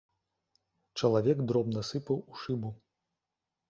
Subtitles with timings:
[0.97, 2.77] Чалавек дробна сыпаў у шыбу.